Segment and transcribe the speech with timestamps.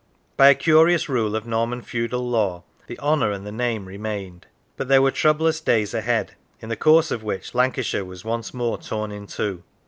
[0.35, 4.47] By a curious rule of Norman feudal law the Honour and the name remained.
[4.75, 8.79] But there were troublous days ahead, in the course of which Lancashire was once more
[8.79, 9.61] torn in two.